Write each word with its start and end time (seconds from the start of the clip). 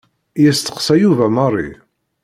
Yesteqsa 0.43 0.95
Yuba 1.01 1.27
Mary. 1.35 1.69